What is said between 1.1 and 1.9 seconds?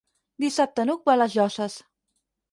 a les Llosses.